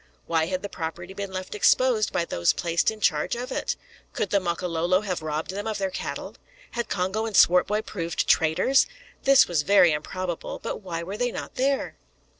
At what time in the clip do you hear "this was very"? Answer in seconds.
9.25-9.91